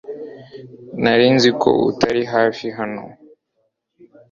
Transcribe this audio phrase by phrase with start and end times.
[1.01, 3.03] Nari nzi ko utari hafi hano